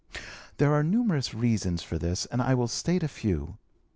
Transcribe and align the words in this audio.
"There 0.57 0.73
are 0.73 0.81
numerous 0.83 1.31
reasons 1.35 1.83
for 1.83 1.99
this 1.99 2.25
and 2.25 2.41
I 2.41 2.55
will 2.55 2.67
state 2.67 3.03
a 3.03 3.07
few. 3.07 3.59